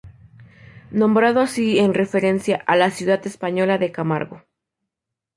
Nombrado 0.89 1.41
así 1.41 1.77
en 1.77 1.93
referencia 1.93 2.63
a 2.65 2.75
la 2.75 2.89
ciudad 2.89 3.23
española 3.27 3.77
de 3.77 3.91
Camargo. 3.91 4.41